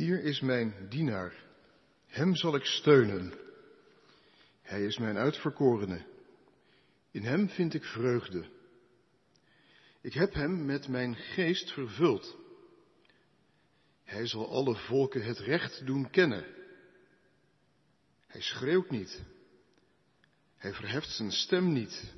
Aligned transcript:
Hier 0.00 0.22
is 0.22 0.40
mijn 0.40 0.74
dienaar, 0.88 1.34
hem 2.06 2.36
zal 2.36 2.54
ik 2.54 2.64
steunen. 2.64 3.34
Hij 4.62 4.84
is 4.84 4.98
mijn 4.98 5.16
uitverkorene, 5.16 6.06
in 7.10 7.22
hem 7.22 7.48
vind 7.48 7.74
ik 7.74 7.84
vreugde. 7.84 8.48
Ik 10.00 10.12
heb 10.12 10.34
hem 10.34 10.64
met 10.64 10.88
mijn 10.88 11.16
geest 11.16 11.72
vervuld. 11.72 12.36
Hij 14.04 14.26
zal 14.26 14.50
alle 14.50 14.74
volken 14.74 15.22
het 15.22 15.38
recht 15.38 15.86
doen 15.86 16.10
kennen. 16.10 16.44
Hij 18.26 18.40
schreeuwt 18.40 18.90
niet. 18.90 19.22
Hij 20.56 20.72
verheft 20.72 21.10
zijn 21.10 21.32
stem 21.32 21.72
niet. 21.72 22.12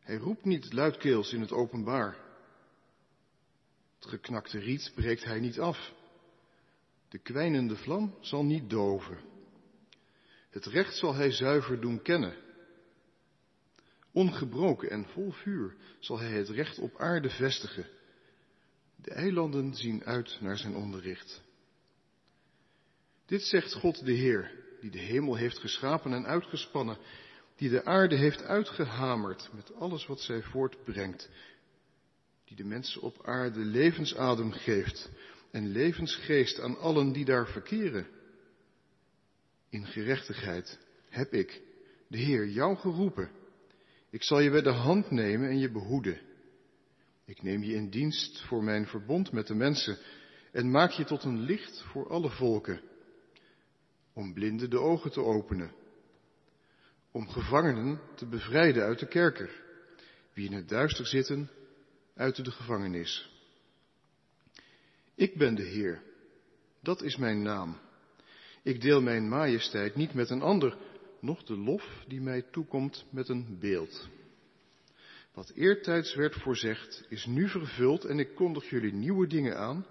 Hij 0.00 0.16
roept 0.16 0.44
niet 0.44 0.72
luidkeels 0.72 1.32
in 1.32 1.40
het 1.40 1.52
openbaar. 1.52 2.16
Het 3.94 4.08
geknakte 4.08 4.58
riet 4.58 4.92
breekt 4.94 5.24
hij 5.24 5.40
niet 5.40 5.60
af. 5.60 6.00
De 7.12 7.18
kwijnende 7.18 7.76
vlam 7.76 8.16
zal 8.20 8.44
niet 8.44 8.70
doven. 8.70 9.18
Het 10.50 10.66
recht 10.66 10.96
zal 10.96 11.14
hij 11.14 11.30
zuiver 11.30 11.80
doen 11.80 12.02
kennen. 12.02 12.36
Ongebroken 14.12 14.90
en 14.90 15.06
vol 15.06 15.30
vuur 15.30 15.76
zal 15.98 16.18
hij 16.18 16.30
het 16.30 16.48
recht 16.48 16.78
op 16.78 16.96
aarde 16.96 17.30
vestigen. 17.30 17.86
De 18.96 19.10
eilanden 19.10 19.74
zien 19.74 20.04
uit 20.04 20.38
naar 20.40 20.56
zijn 20.58 20.74
onderricht. 20.74 21.42
Dit 23.26 23.42
zegt 23.42 23.74
God 23.74 24.04
de 24.04 24.12
Heer, 24.12 24.50
die 24.80 24.90
de 24.90 24.98
hemel 24.98 25.36
heeft 25.36 25.58
geschapen 25.58 26.12
en 26.12 26.26
uitgespannen, 26.26 26.98
die 27.56 27.70
de 27.70 27.84
aarde 27.84 28.16
heeft 28.16 28.42
uitgehamerd 28.42 29.50
met 29.52 29.74
alles 29.74 30.06
wat 30.06 30.20
zij 30.20 30.42
voortbrengt, 30.42 31.30
die 32.44 32.56
de 32.56 32.64
mensen 32.64 33.00
op 33.00 33.26
aarde 33.26 33.60
levensadem 33.60 34.52
geeft 34.52 35.10
en 35.52 35.66
levensgeest 35.66 36.60
aan 36.60 36.78
allen 36.78 37.12
die 37.12 37.24
daar 37.24 37.48
verkeren. 37.48 38.06
In 39.68 39.86
gerechtigheid 39.86 40.78
heb 41.08 41.32
ik, 41.32 41.62
de 42.08 42.18
Heer, 42.18 42.48
jou 42.48 42.76
geroepen. 42.76 43.30
Ik 44.10 44.22
zal 44.22 44.40
je 44.40 44.50
bij 44.50 44.62
de 44.62 44.70
hand 44.70 45.10
nemen 45.10 45.48
en 45.48 45.58
je 45.58 45.70
behoeden. 45.70 46.20
Ik 47.24 47.42
neem 47.42 47.62
je 47.62 47.74
in 47.74 47.90
dienst 47.90 48.40
voor 48.40 48.64
mijn 48.64 48.86
verbond 48.86 49.32
met 49.32 49.46
de 49.46 49.54
mensen 49.54 49.98
en 50.52 50.70
maak 50.70 50.90
je 50.90 51.04
tot 51.04 51.24
een 51.24 51.40
licht 51.40 51.82
voor 51.82 52.08
alle 52.08 52.30
volken. 52.30 52.80
Om 54.12 54.34
blinden 54.34 54.70
de 54.70 54.78
ogen 54.78 55.10
te 55.10 55.20
openen. 55.20 55.72
Om 57.10 57.28
gevangenen 57.28 58.00
te 58.16 58.26
bevrijden 58.26 58.82
uit 58.82 58.98
de 58.98 59.08
kerker. 59.08 59.62
Wie 60.32 60.46
in 60.46 60.56
het 60.56 60.68
duister 60.68 61.06
zitten, 61.06 61.50
uit 62.14 62.44
de 62.44 62.50
gevangenis. 62.50 63.31
Ik 65.22 65.34
ben 65.34 65.54
de 65.54 65.62
Heer. 65.62 66.02
Dat 66.80 67.02
is 67.02 67.16
mijn 67.16 67.42
naam. 67.42 67.78
Ik 68.62 68.80
deel 68.80 69.02
mijn 69.02 69.28
majesteit 69.28 69.94
niet 69.94 70.14
met 70.14 70.30
een 70.30 70.42
ander, 70.42 70.76
noch 71.20 71.42
de 71.42 71.56
lof 71.56 72.04
die 72.08 72.20
mij 72.20 72.42
toekomt 72.42 73.04
met 73.10 73.28
een 73.28 73.58
beeld. 73.60 74.08
Wat 75.34 75.50
eertijds 75.54 76.14
werd 76.14 76.34
voorzegd, 76.34 77.06
is 77.08 77.26
nu 77.26 77.48
vervuld 77.48 78.04
en 78.04 78.18
ik 78.18 78.34
kondig 78.34 78.70
jullie 78.70 78.92
nieuwe 78.92 79.26
dingen 79.26 79.58
aan. 79.58 79.86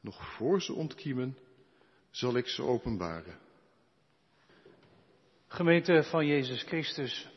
Nog 0.00 0.34
voor 0.36 0.62
ze 0.62 0.72
ontkiemen, 0.72 1.38
zal 2.10 2.36
ik 2.36 2.46
ze 2.46 2.62
openbaren. 2.62 3.38
Gemeente 5.48 6.02
van 6.02 6.26
Jezus 6.26 6.62
Christus, 6.62 7.28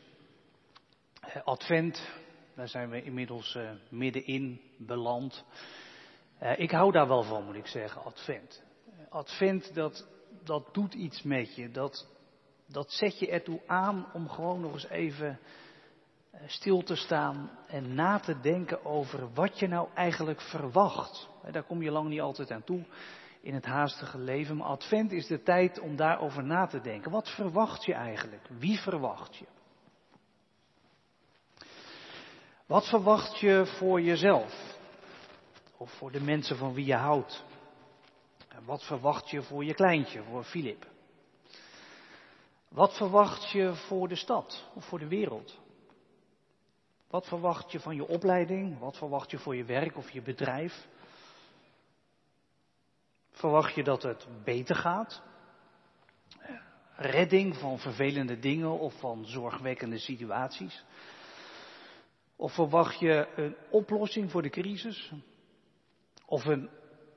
Advent, 1.44 2.10
daar 2.54 2.68
zijn 2.68 2.90
we 2.90 3.02
inmiddels 3.02 3.54
uh, 3.54 3.70
middenin 3.90 4.60
beland. 4.76 5.44
Uh, 6.42 6.58
ik 6.58 6.70
hou 6.70 6.92
daar 6.92 7.08
wel 7.08 7.22
van, 7.22 7.44
moet 7.44 7.54
ik 7.54 7.66
zeggen, 7.66 8.04
Advent. 8.04 8.62
Advent, 9.08 9.74
dat, 9.74 10.06
dat 10.44 10.74
doet 10.74 10.94
iets 10.94 11.22
met 11.22 11.54
je. 11.54 11.70
Dat, 11.70 12.06
dat 12.66 12.92
zet 12.92 13.18
je 13.18 13.30
ertoe 13.30 13.60
aan 13.66 14.06
om 14.12 14.28
gewoon 14.28 14.60
nog 14.60 14.72
eens 14.72 14.88
even 14.88 15.38
eh, 16.30 16.40
stil 16.46 16.82
te 16.82 16.96
staan 16.96 17.50
en 17.68 17.94
na 17.94 18.18
te 18.18 18.40
denken 18.40 18.84
over 18.84 19.32
wat 19.32 19.58
je 19.58 19.68
nou 19.68 19.88
eigenlijk 19.94 20.40
verwacht. 20.40 21.28
Daar 21.50 21.62
kom 21.62 21.82
je 21.82 21.90
lang 21.90 22.08
niet 22.08 22.20
altijd 22.20 22.50
aan 22.50 22.64
toe 22.64 22.84
in 23.40 23.54
het 23.54 23.64
haastige 23.64 24.18
leven, 24.18 24.56
maar 24.56 24.66
Advent 24.66 25.12
is 25.12 25.26
de 25.26 25.42
tijd 25.42 25.78
om 25.78 25.96
daarover 25.96 26.44
na 26.44 26.66
te 26.66 26.80
denken. 26.80 27.10
Wat 27.10 27.28
verwacht 27.28 27.84
je 27.84 27.94
eigenlijk? 27.94 28.48
Wie 28.58 28.78
verwacht 28.78 29.36
je? 29.36 29.46
Wat 32.66 32.88
verwacht 32.88 33.38
je 33.38 33.66
voor 33.78 34.00
jezelf? 34.00 34.78
Of 35.80 35.90
voor 35.90 36.12
de 36.12 36.20
mensen 36.20 36.56
van 36.56 36.74
wie 36.74 36.86
je 36.86 36.94
houdt? 36.94 37.44
Wat 38.64 38.84
verwacht 38.84 39.30
je 39.30 39.42
voor 39.42 39.64
je 39.64 39.74
kleintje, 39.74 40.22
voor 40.22 40.44
Filip? 40.44 40.86
Wat 42.68 42.96
verwacht 42.96 43.50
je 43.50 43.74
voor 43.74 44.08
de 44.08 44.14
stad 44.14 44.68
of 44.74 44.84
voor 44.84 44.98
de 44.98 45.08
wereld? 45.08 45.58
Wat 47.08 47.26
verwacht 47.26 47.72
je 47.72 47.80
van 47.80 47.94
je 47.94 48.08
opleiding? 48.08 48.78
Wat 48.78 48.96
verwacht 48.96 49.30
je 49.30 49.38
voor 49.38 49.56
je 49.56 49.64
werk 49.64 49.96
of 49.96 50.10
je 50.10 50.22
bedrijf? 50.22 50.88
Verwacht 53.30 53.74
je 53.74 53.82
dat 53.82 54.02
het 54.02 54.26
beter 54.44 54.76
gaat? 54.76 55.22
Redding 56.94 57.56
van 57.56 57.78
vervelende 57.78 58.38
dingen 58.38 58.78
of 58.78 58.98
van 58.98 59.24
zorgwekkende 59.24 59.98
situaties? 59.98 60.84
Of 62.36 62.54
verwacht 62.54 62.98
je 62.98 63.28
een 63.36 63.56
oplossing 63.70 64.30
voor 64.30 64.42
de 64.42 64.50
crisis? 64.50 65.12
Of 66.30 66.44
een 66.44 66.70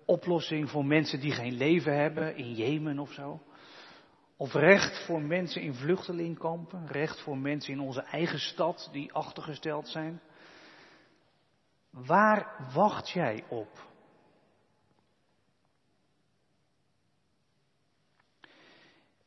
oplossing 0.06 0.70
voor 0.70 0.86
mensen 0.86 1.20
die 1.20 1.32
geen 1.32 1.54
leven 1.54 1.98
hebben 1.98 2.36
in 2.36 2.54
Jemen 2.54 3.00
of 3.00 3.12
zo? 3.12 3.42
Of 4.38 4.54
recht 4.54 5.06
voor 5.06 5.22
mensen 5.22 5.62
in 5.62 5.74
vluchtelingkampen, 5.74 6.88
recht 6.88 7.22
voor 7.22 7.38
mensen 7.38 7.74
in 7.74 7.80
onze 7.80 8.02
eigen 8.02 8.40
stad 8.40 8.90
die 8.92 9.14
achtergesteld 9.14 9.88
zijn. 9.88 10.22
Waar 11.90 12.70
wacht 12.74 13.10
jij 13.10 13.44
op? 13.50 13.88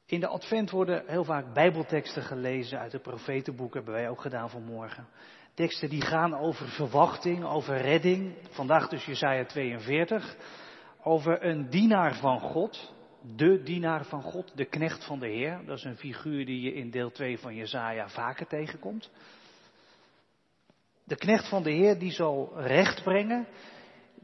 In 0.06 0.20
de 0.20 0.26
advent 0.28 0.70
worden 0.70 1.06
heel 1.06 1.24
vaak 1.24 1.52
bijbelteksten 1.52 2.22
gelezen 2.22 2.78
uit 2.78 2.92
de 2.92 3.00
profetenboeken, 3.00 3.76
hebben 3.76 3.94
wij 4.00 4.10
ook 4.10 4.20
gedaan 4.20 4.50
vanmorgen. 4.50 5.08
Teksten 5.56 5.88
die 5.88 6.00
gaan 6.00 6.34
over 6.34 6.68
verwachting, 6.68 7.44
over 7.44 7.76
redding. 7.76 8.34
Vandaag 8.50 8.88
dus 8.88 9.04
Jesaja 9.04 9.44
42. 9.44 10.36
Over 11.02 11.44
een 11.44 11.70
dienaar 11.70 12.14
van 12.14 12.40
God, 12.40 12.94
de 13.36 13.62
dienaar 13.62 14.04
van 14.04 14.22
God, 14.22 14.56
de 14.56 14.64
knecht 14.64 15.04
van 15.04 15.18
de 15.18 15.28
Heer. 15.28 15.60
Dat 15.66 15.78
is 15.78 15.84
een 15.84 15.96
figuur 15.96 16.46
die 16.46 16.60
je 16.60 16.72
in 16.72 16.90
deel 16.90 17.10
2 17.10 17.38
van 17.38 17.54
Jezaja 17.54 18.08
vaker 18.08 18.46
tegenkomt. 18.46 19.10
De 21.04 21.16
knecht 21.16 21.48
van 21.48 21.62
de 21.62 21.70
Heer 21.70 21.98
die 21.98 22.12
zal 22.12 22.52
recht 22.60 23.02
brengen, 23.02 23.46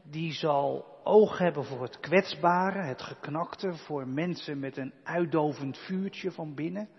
die 0.03 0.33
zal 0.33 0.85
oog 1.03 1.37
hebben 1.37 1.65
voor 1.65 1.81
het 1.81 1.99
kwetsbare, 1.99 2.83
het 2.83 3.01
geknakte, 3.01 3.73
voor 3.73 4.07
mensen 4.07 4.59
met 4.59 4.77
een 4.77 4.93
uitdovend 5.03 5.77
vuurtje 5.77 6.31
van 6.31 6.55
binnen. 6.55 6.89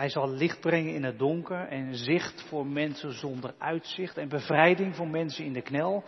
Hij 0.00 0.08
zal 0.08 0.28
licht 0.28 0.60
brengen 0.60 0.94
in 0.94 1.04
het 1.04 1.18
donker 1.18 1.68
en 1.68 1.94
zicht 1.94 2.42
voor 2.42 2.66
mensen 2.66 3.12
zonder 3.12 3.54
uitzicht 3.58 4.16
en 4.16 4.28
bevrijding 4.28 4.96
voor 4.96 5.08
mensen 5.08 5.44
in 5.44 5.52
de 5.52 5.62
knel. 5.62 6.04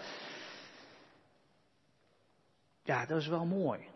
Ja, 2.82 3.06
dat 3.06 3.20
is 3.20 3.26
wel 3.26 3.44
mooi. 3.44 3.88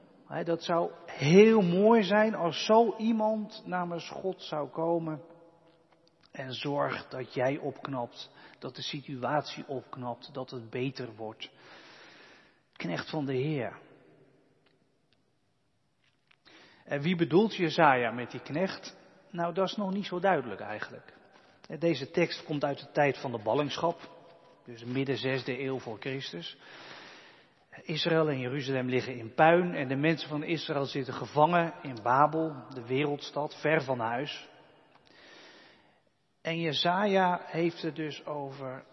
Dat 0.45 0.63
zou 0.63 0.91
heel 1.07 1.63
mooi 1.63 2.03
zijn 2.03 2.35
als 2.35 2.65
zo 2.65 2.97
iemand 2.97 3.63
namens 3.65 4.09
God 4.09 4.43
zou 4.43 4.69
komen 4.69 5.23
en 6.33 6.53
zorgt 6.53 7.11
dat 7.11 7.35
jij 7.35 7.59
opknapt, 7.59 8.31
dat 8.59 8.77
de 8.77 8.83
situatie 8.83 9.67
opknapt, 9.67 10.35
dat 10.35 10.51
het 10.51 10.71
beter 10.71 11.15
wordt. 11.15 11.51
Knecht 12.73 13.11
van 13.11 13.25
de 13.25 13.35
Heer. 13.35 13.79
En 16.85 17.01
wie 17.01 17.17
bedoelt 17.17 17.55
Jezaja 17.55 18.11
met 18.11 18.31
die 18.31 18.43
knecht? 18.43 19.05
Nou, 19.37 19.55
dat 19.55 19.69
is 19.69 19.77
nog 19.77 19.93
niet 19.93 20.07
zo 20.07 20.21
duidelijk 20.21 20.61
eigenlijk. 20.61 21.13
Deze 21.79 22.11
tekst 22.11 22.45
komt 22.45 22.65
uit 22.65 22.79
de 22.79 22.91
tijd 22.91 23.19
van 23.19 23.33
de 23.33 23.39
ballingschap, 23.43 24.11
dus 24.65 24.85
midden 24.85 25.17
zesde 25.17 25.61
eeuw 25.63 25.79
voor 25.79 25.99
Christus. 25.99 26.57
Israël 27.83 28.29
en 28.29 28.39
Jeruzalem 28.39 28.89
liggen 28.89 29.17
in 29.17 29.35
puin 29.35 29.75
en 29.75 29.89
de 29.89 29.97
mensen 29.97 30.29
van 30.29 30.43
Israël 30.43 30.85
zitten 30.85 31.15
gevangen 31.15 31.75
in 31.83 31.99
Babel, 32.03 32.55
de 32.75 32.87
wereldstad, 32.87 33.61
ver 33.61 33.83
van 33.83 33.99
huis. 33.99 34.49
En 36.43 36.61
Jezaja 36.61 37.41
heeft 37.45 37.83
het 37.83 37.97
dus 37.97 38.27
over 38.27 38.85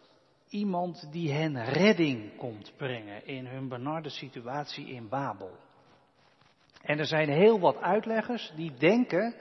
iemand 0.50 1.08
die 1.12 1.32
hen 1.32 1.66
redding 1.66 2.38
komt 2.38 2.74
brengen 2.78 3.26
in 3.28 3.46
hun 3.46 3.68
benarde 3.68 4.10
situatie 4.10 4.88
in 4.88 5.10
Babel. 5.10 5.58
En 6.82 7.00
er 7.00 7.06
zijn 7.06 7.30
heel 7.30 7.60
wat 7.60 7.78
uitleggers 7.78 8.52
die 8.56 8.74
denken 8.74 9.36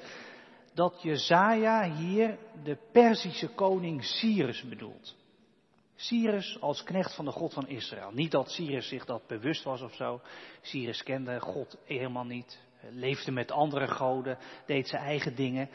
dat 0.75 1.03
Jezaja 1.03 1.95
hier 1.95 2.39
de 2.63 2.79
Perzische 2.93 3.49
koning 3.49 4.05
Cyrus 4.05 4.63
bedoelt. 4.63 5.17
Cyrus 5.95 6.61
als 6.61 6.83
knecht 6.83 7.15
van 7.15 7.25
de 7.25 7.31
God 7.31 7.53
van 7.53 7.69
Israël. 7.69 8.11
Niet 8.11 8.31
dat 8.31 8.51
Cyrus 8.51 8.89
zich 8.89 9.05
dat 9.05 9.27
bewust 9.27 9.65
was 9.65 9.83
of 9.83 9.95
zo. 9.95 10.21
Cyrus 10.61 11.03
kende 11.03 11.41
God 11.41 11.77
helemaal 11.85 12.25
niet. 12.25 12.61
Leefde 12.91 13.33
met 13.33 13.51
andere 13.51 13.89
goden. 13.89 14.39
Deed 14.67 14.89
zijn 14.89 15.03
eigen 15.03 15.35
dingen. 15.35 15.69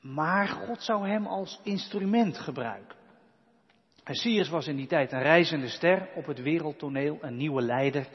Maar 0.00 0.48
God 0.48 0.82
zou 0.82 1.08
hem 1.08 1.26
als 1.26 1.60
instrument 1.62 2.38
gebruiken. 2.38 2.98
En 4.04 4.14
Cyrus 4.14 4.48
was 4.48 4.66
in 4.66 4.76
die 4.76 4.86
tijd 4.86 5.12
een 5.12 5.22
reizende 5.22 5.68
ster 5.68 6.08
op 6.14 6.26
het 6.26 6.40
wereldtoneel, 6.40 7.18
een 7.20 7.36
nieuwe 7.36 7.62
leider. 7.62 8.08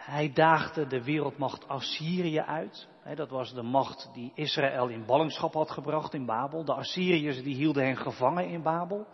Hij 0.00 0.32
daagde 0.32 0.86
de 0.86 1.04
wereldmacht 1.04 1.68
Assyrië 1.68 2.40
uit. 2.40 2.88
Dat 3.14 3.30
was 3.30 3.54
de 3.54 3.62
macht 3.62 4.10
die 4.12 4.32
Israël 4.34 4.88
in 4.88 5.04
ballingschap 5.04 5.52
had 5.52 5.70
gebracht 5.70 6.14
in 6.14 6.26
Babel. 6.26 6.64
De 6.64 6.72
Assyriërs 6.72 7.42
die 7.42 7.54
hielden 7.54 7.84
hen 7.84 7.96
gevangen 7.96 8.48
in 8.48 8.62
Babel. 8.62 9.06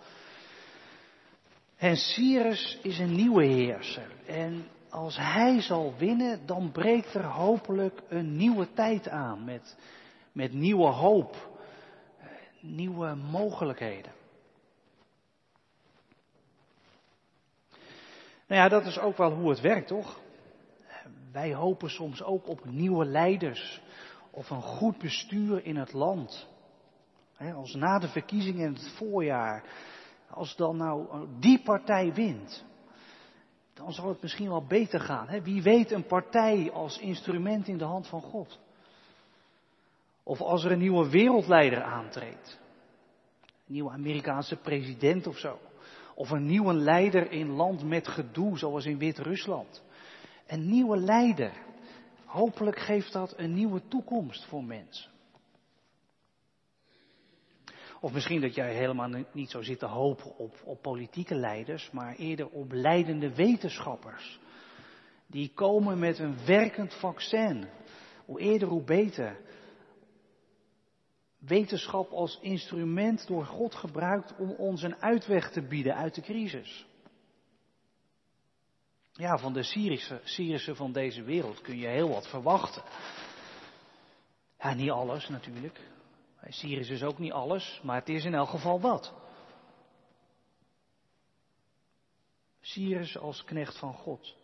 En 1.76 1.96
Cyrus 1.96 2.78
is 2.82 2.98
een 2.98 3.14
nieuwe 3.14 3.44
heerser. 3.44 4.10
En 4.26 4.68
als 4.90 5.16
hij 5.16 5.60
zal 5.60 5.94
winnen, 5.98 6.46
dan 6.46 6.72
breekt 6.72 7.14
er 7.14 7.24
hopelijk 7.24 8.02
een 8.08 8.36
nieuwe 8.36 8.72
tijd 8.72 9.08
aan. 9.08 9.44
Met, 9.44 9.76
met 10.32 10.52
nieuwe 10.52 10.88
hoop. 10.88 11.58
Nieuwe 12.60 13.14
mogelijkheden. 13.14 14.12
Nou 18.46 18.60
ja, 18.62 18.68
dat 18.68 18.86
is 18.86 18.98
ook 18.98 19.16
wel 19.16 19.32
hoe 19.32 19.50
het 19.50 19.60
werkt, 19.60 19.86
toch? 19.86 20.24
Wij 21.36 21.54
hopen 21.54 21.90
soms 21.90 22.22
ook 22.22 22.48
op 22.48 22.64
nieuwe 22.64 23.04
leiders 23.04 23.80
of 24.30 24.50
een 24.50 24.62
goed 24.62 24.98
bestuur 24.98 25.64
in 25.64 25.76
het 25.76 25.92
land. 25.92 26.48
als 27.54 27.74
na 27.74 27.98
de 27.98 28.08
verkiezingen 28.08 28.66
in 28.66 28.72
het 28.72 28.92
voorjaar, 28.96 29.64
als 30.30 30.56
dan 30.56 30.76
nou 30.76 31.26
die 31.40 31.62
partij 31.62 32.14
wint, 32.14 32.64
dan 33.74 33.92
zal 33.92 34.08
het 34.08 34.22
misschien 34.22 34.48
wel 34.48 34.66
beter 34.66 35.00
gaan. 35.00 35.42
Wie 35.42 35.62
weet 35.62 35.90
een 35.90 36.06
partij 36.06 36.70
als 36.72 36.98
instrument 36.98 37.68
in 37.68 37.78
de 37.78 37.84
hand 37.84 38.08
van 38.08 38.22
God. 38.22 38.58
Of 40.22 40.40
als 40.40 40.64
er 40.64 40.72
een 40.72 40.78
nieuwe 40.78 41.10
wereldleider 41.10 41.82
aantreedt. 41.82 42.60
Een 43.66 43.74
nieuwe 43.74 43.90
Amerikaanse 43.90 44.56
president 44.56 45.26
of 45.26 45.38
zo. 45.38 45.58
Of 46.14 46.30
een 46.30 46.46
nieuwe 46.46 46.74
leider 46.74 47.30
in 47.30 47.50
land 47.50 47.84
met 47.84 48.08
gedoe, 48.08 48.58
zoals 48.58 48.84
in 48.84 48.98
Wit-Rusland. 48.98 49.84
Een 50.46 50.68
nieuwe 50.68 50.96
leider. 50.96 51.52
Hopelijk 52.24 52.78
geeft 52.78 53.12
dat 53.12 53.34
een 53.36 53.54
nieuwe 53.54 53.88
toekomst 53.88 54.44
voor 54.44 54.64
mensen. 54.64 55.10
Of 58.00 58.12
misschien 58.12 58.40
dat 58.40 58.54
jij 58.54 58.74
helemaal 58.74 59.24
niet 59.32 59.50
zo 59.50 59.62
zit 59.62 59.78
te 59.78 59.86
hopen 59.86 60.36
op, 60.36 60.54
op 60.64 60.82
politieke 60.82 61.34
leiders, 61.34 61.90
maar 61.90 62.14
eerder 62.14 62.48
op 62.48 62.72
leidende 62.72 63.34
wetenschappers. 63.34 64.40
Die 65.26 65.52
komen 65.54 65.98
met 65.98 66.18
een 66.18 66.36
werkend 66.46 66.94
vaccin. 66.94 67.68
Hoe 68.24 68.40
eerder, 68.40 68.68
hoe 68.68 68.82
beter. 68.82 69.36
Wetenschap 71.38 72.10
als 72.10 72.38
instrument 72.40 73.26
door 73.26 73.44
God 73.44 73.74
gebruikt 73.74 74.36
om 74.38 74.50
ons 74.50 74.82
een 74.82 75.02
uitweg 75.02 75.50
te 75.50 75.62
bieden 75.62 75.94
uit 75.94 76.14
de 76.14 76.20
crisis. 76.20 76.86
Ja, 79.16 79.38
van 79.38 79.52
de 79.52 79.62
Syrische, 79.62 80.20
Syrische 80.24 80.74
van 80.74 80.92
deze 80.92 81.22
wereld 81.22 81.60
kun 81.60 81.76
je 81.76 81.86
heel 81.86 82.08
wat 82.08 82.28
verwachten. 82.28 82.82
Ja, 84.58 84.74
niet 84.74 84.90
alles 84.90 85.28
natuurlijk. 85.28 85.80
Syrisch 86.48 86.90
is 86.90 87.02
ook 87.02 87.18
niet 87.18 87.32
alles, 87.32 87.80
maar 87.82 87.98
het 87.98 88.08
is 88.08 88.24
in 88.24 88.34
elk 88.34 88.48
geval 88.48 88.80
wat. 88.80 89.14
Cyrus 92.60 93.18
als 93.18 93.44
knecht 93.44 93.78
van 93.78 93.94
God. 93.94 94.36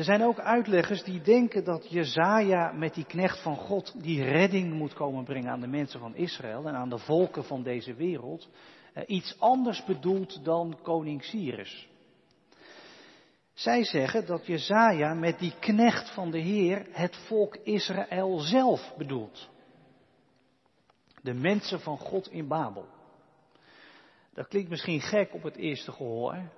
Er 0.00 0.06
zijn 0.06 0.24
ook 0.24 0.40
uitleggers 0.40 1.02
die 1.02 1.20
denken 1.20 1.64
dat 1.64 1.90
Jezaja 1.90 2.72
met 2.72 2.94
die 2.94 3.04
knecht 3.04 3.42
van 3.42 3.56
God 3.56 4.02
die 4.02 4.24
redding 4.24 4.72
moet 4.72 4.92
komen 4.92 5.24
brengen 5.24 5.50
aan 5.50 5.60
de 5.60 5.66
mensen 5.66 6.00
van 6.00 6.14
Israël 6.14 6.66
en 6.68 6.74
aan 6.74 6.88
de 6.88 6.98
volken 6.98 7.44
van 7.44 7.62
deze 7.62 7.94
wereld. 7.94 8.48
Eh, 8.92 9.02
iets 9.06 9.36
anders 9.38 9.84
bedoelt 9.84 10.44
dan 10.44 10.78
koning 10.82 11.24
Cyrus. 11.24 11.88
Zij 13.52 13.84
zeggen 13.84 14.26
dat 14.26 14.46
Jezaja 14.46 15.14
met 15.14 15.38
die 15.38 15.54
knecht 15.58 16.10
van 16.14 16.30
de 16.30 16.40
Heer 16.40 16.86
het 16.90 17.16
volk 17.16 17.56
Israël 17.56 18.38
zelf 18.38 18.94
bedoelt. 18.96 19.48
De 21.22 21.34
mensen 21.34 21.80
van 21.80 21.98
God 21.98 22.30
in 22.30 22.48
Babel. 22.48 22.86
Dat 24.34 24.48
klinkt 24.48 24.70
misschien 24.70 25.00
gek 25.00 25.34
op 25.34 25.42
het 25.42 25.56
eerste 25.56 25.92
gehoor. 25.92 26.50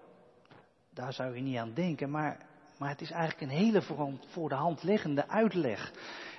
Daar 0.91 1.13
zou 1.13 1.35
je 1.35 1.43
niet 1.43 1.57
aan 1.57 1.75
denken, 1.75 2.11
maar, 2.11 2.51
maar 2.83 2.91
het 2.91 3.01
is 3.01 3.11
eigenlijk 3.11 3.41
een 3.41 3.59
hele 3.59 3.83
voor 4.27 4.49
de 4.49 4.55
hand 4.55 4.83
liggende 4.83 5.29
uitleg. 5.29 5.93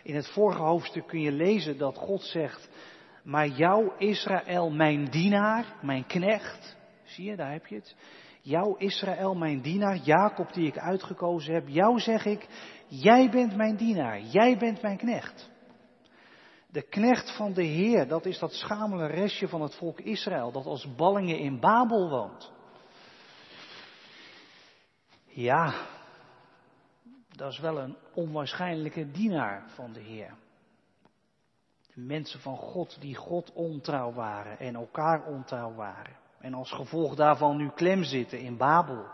In 0.04 0.16
het 0.16 0.32
vorige 0.32 0.62
hoofdstuk 0.62 1.08
kun 1.08 1.22
je 1.22 1.32
lezen 1.32 1.78
dat 1.78 1.98
God 1.98 2.22
zegt, 2.22 2.70
maar 3.24 3.48
jou 3.48 3.92
Israël 3.98 4.72
mijn 4.72 5.06
dienaar, 5.06 5.66
mijn 5.82 6.06
knecht, 6.06 6.78
zie 7.04 7.30
je, 7.30 7.36
daar 7.36 7.52
heb 7.52 7.66
je 7.66 7.76
het. 7.76 7.96
Jou 8.42 8.76
Israël 8.78 9.36
mijn 9.36 9.62
dienaar, 9.62 9.96
Jacob 9.96 10.54
die 10.54 10.68
ik 10.68 10.78
uitgekozen 10.78 11.54
heb, 11.54 11.68
jou 11.68 12.00
zeg 12.00 12.26
ik, 12.26 12.48
jij 12.88 13.30
bent 13.30 13.56
mijn 13.56 13.76
dienaar, 13.76 14.22
jij 14.22 14.58
bent 14.58 14.82
mijn 14.82 14.98
knecht. 14.98 15.50
De 16.68 16.82
knecht 16.82 17.36
van 17.36 17.54
de 17.54 17.64
Heer, 17.64 18.08
dat 18.08 18.26
is 18.26 18.40
dat 18.40 18.54
schamele 18.54 19.08
restje 19.08 19.48
van 19.48 19.62
het 19.62 19.76
volk 19.76 20.00
Israël, 20.00 20.52
dat 20.52 20.66
als 20.66 20.96
ballingen 20.96 21.38
in 21.38 21.60
Babel 21.60 22.10
woont. 22.10 22.52
Ja, 25.26 25.74
dat 27.36 27.52
is 27.52 27.60
wel 27.60 27.80
een 27.80 27.96
onwaarschijnlijke 28.14 29.12
dienaar 29.12 29.64
van 29.70 29.94
de 29.94 30.00
Heer. 30.00 30.34
De 31.94 32.02
mensen 32.02 32.40
van 32.40 32.58
God 32.58 32.98
die 33.00 33.16
God 33.16 33.52
ontrouw 33.54 34.14
waren 34.14 34.60
en 34.60 34.76
elkaar 34.76 35.26
ontrouw 35.26 35.74
waren. 35.74 36.16
En 36.40 36.54
als 36.54 36.72
gevolg 36.72 37.16
daarvan 37.16 37.58
nu 37.58 37.70
klem 37.70 38.04
zitten 38.04 38.40
in 38.40 38.58
Babel. 38.58 39.06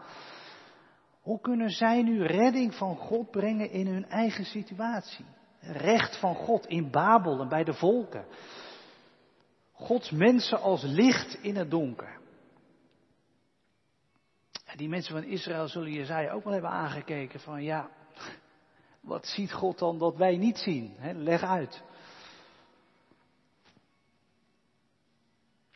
Hoe 1.21 1.39
kunnen 1.39 1.69
zij 1.69 2.01
nu 2.01 2.25
redding 2.25 2.75
van 2.75 2.95
God 2.97 3.31
brengen 3.31 3.71
in 3.71 3.87
hun 3.87 4.05
eigen 4.05 4.45
situatie? 4.45 5.25
Recht 5.59 6.19
van 6.19 6.35
God 6.35 6.65
in 6.65 6.91
Babel 6.91 7.39
en 7.39 7.49
bij 7.49 7.63
de 7.63 7.73
volken. 7.73 8.25
Gods 9.71 10.11
mensen 10.11 10.61
als 10.61 10.83
licht 10.83 11.33
in 11.41 11.55
het 11.55 11.71
donker. 11.71 12.19
En 14.65 14.77
die 14.77 14.89
mensen 14.89 15.13
van 15.13 15.23
Israël 15.23 15.67
zullen 15.67 15.91
Jezaja 15.91 16.31
ook 16.31 16.43
wel 16.43 16.53
hebben 16.53 16.71
aangekeken 16.71 17.39
van 17.39 17.63
ja, 17.63 17.89
wat 19.01 19.27
ziet 19.27 19.51
God 19.51 19.79
dan 19.79 19.97
dat 19.97 20.15
wij 20.15 20.37
niet 20.37 20.57
zien? 20.57 20.95
leg 21.23 21.43
uit. 21.43 21.83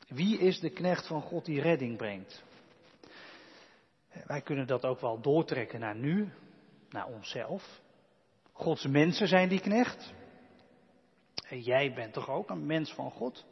Wie 0.07 0.37
is 0.37 0.59
de 0.59 0.69
knecht 0.69 1.07
van 1.07 1.21
God 1.21 1.45
die 1.45 1.61
redding 1.61 1.97
brengt? 1.97 2.43
Wij 4.25 4.41
kunnen 4.41 4.67
dat 4.67 4.85
ook 4.85 4.99
wel 4.99 5.21
doortrekken 5.21 5.79
naar 5.79 5.95
nu, 5.95 6.29
naar 6.89 7.07
onszelf. 7.07 7.81
Gods 8.51 8.85
mensen 8.85 9.27
zijn 9.27 9.49
die 9.49 9.61
knecht. 9.61 10.13
En 11.47 11.61
jij 11.61 11.93
bent 11.93 12.13
toch 12.13 12.29
ook 12.29 12.49
een 12.49 12.65
mens 12.65 12.93
van 12.93 13.11
God? 13.11 13.45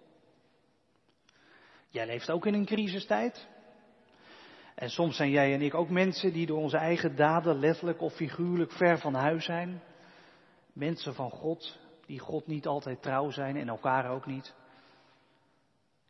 Jij 1.89 2.05
leeft 2.05 2.29
ook 2.29 2.45
in 2.45 2.53
een 2.53 2.65
crisistijd. 2.65 3.47
En 4.81 4.89
soms 4.89 5.15
zijn 5.15 5.29
jij 5.29 5.53
en 5.53 5.61
ik 5.61 5.73
ook 5.73 5.89
mensen 5.89 6.33
die 6.33 6.45
door 6.45 6.57
onze 6.57 6.77
eigen 6.77 7.15
daden 7.15 7.59
letterlijk 7.59 8.01
of 8.01 8.13
figuurlijk 8.13 8.71
ver 8.71 8.97
van 9.00 9.13
huis 9.13 9.45
zijn. 9.45 9.81
Mensen 10.73 11.13
van 11.13 11.29
God, 11.29 11.79
die 12.05 12.19
God 12.19 12.47
niet 12.47 12.67
altijd 12.67 13.01
trouw 13.01 13.29
zijn 13.29 13.57
en 13.57 13.67
elkaar 13.67 14.09
ook 14.09 14.25
niet. 14.25 14.53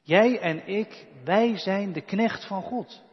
Jij 0.01 0.39
en 0.39 0.67
ik, 0.67 1.07
wij 1.23 1.57
zijn 1.57 1.93
de 1.93 2.01
knecht 2.01 2.47
van 2.47 2.61
God, 2.61 3.03